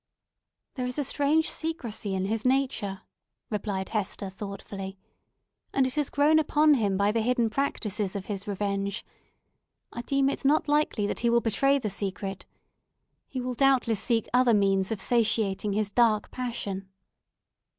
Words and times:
"There 0.73 0.87
is 0.87 0.97
a 0.97 1.03
strange 1.03 1.47
secrecy 1.47 2.15
in 2.15 2.25
his 2.25 2.43
nature," 2.43 3.03
replied 3.51 3.89
Hester, 3.89 4.31
thoughtfully; 4.31 4.97
"and 5.75 5.85
it 5.85 5.93
has 5.93 6.09
grown 6.09 6.39
upon 6.39 6.73
him 6.73 6.97
by 6.97 7.11
the 7.11 7.21
hidden 7.21 7.51
practices 7.51 8.15
of 8.15 8.25
his 8.25 8.47
revenge. 8.47 9.05
I 9.93 10.01
deem 10.01 10.27
it 10.29 10.43
not 10.43 10.67
likely 10.67 11.05
that 11.05 11.19
he 11.19 11.29
will 11.29 11.39
betray 11.39 11.77
the 11.77 11.91
secret. 11.91 12.47
He 13.27 13.39
will 13.39 13.53
doubtless 13.53 13.99
seek 13.99 14.27
other 14.33 14.55
means 14.55 14.91
of 14.91 14.99
satiating 14.99 15.73
his 15.73 15.91
dark 15.91 16.31
passion." 16.31 16.89